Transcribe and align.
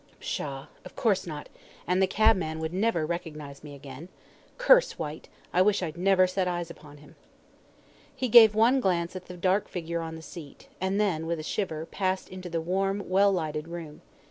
"Pshaw! 0.19 0.65
of 0.83 0.95
course 0.95 1.27
not; 1.27 1.47
and 1.85 2.01
the 2.01 2.07
cabman 2.07 2.57
would 2.57 2.73
never 2.73 3.05
recognise 3.05 3.63
me 3.63 3.75
again. 3.75 4.09
Curse 4.57 4.93
Whyte, 4.97 5.29
I 5.53 5.61
wish 5.61 5.83
I'd 5.83 5.95
never 5.95 6.25
set 6.25 6.47
eyes 6.47 6.71
upon 6.71 6.97
him." 6.97 7.15
He 8.15 8.27
gave 8.27 8.55
one 8.55 8.79
glance 8.79 9.15
at 9.15 9.25
the 9.27 9.37
dark 9.37 9.67
figure 9.67 10.01
on 10.01 10.15
the 10.15 10.23
seat, 10.23 10.69
and 10.81 10.99
then, 10.99 11.27
with 11.27 11.37
a 11.39 11.43
shiver, 11.43 11.85
passed 11.85 12.29
into 12.29 12.49
the 12.49 12.61
warm, 12.61 13.09
well 13.09 13.31
lighted 13.31 13.67
room. 13.67 14.01